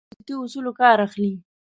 [0.03, 1.31] راکټ له فزیکي اصولو کار اخلي